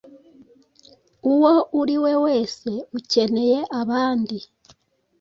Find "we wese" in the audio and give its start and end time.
2.03-2.69